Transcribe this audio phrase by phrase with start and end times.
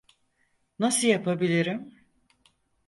[0.79, 1.95] Nasıl yapabilirim?